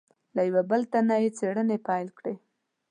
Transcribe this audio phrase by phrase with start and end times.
[0.35, 2.33] له یوه بل تن نه یې څېړنې پیل کړې.